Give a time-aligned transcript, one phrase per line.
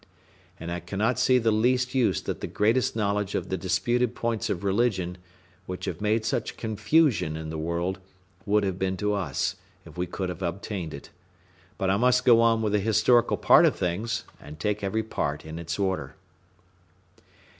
[0.59, 4.49] And I cannot see the least use that the greatest knowledge of the disputed points
[4.49, 5.19] of religion,
[5.67, 7.99] which have made such confusion in the world,
[8.47, 11.11] would have been to us, if we could have obtained it.
[11.77, 15.45] But I must go on with the historical part of things, and take every part
[15.45, 16.15] in its order.